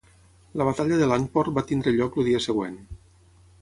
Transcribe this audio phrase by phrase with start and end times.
[0.61, 2.85] La batalla de Langport va tenir lloc el dia següent.